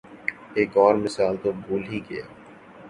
[0.53, 2.25] ایک اور مثال تو بھول ہی گیا۔